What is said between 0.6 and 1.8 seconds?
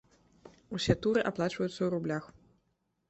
Усе туры аплачваюцца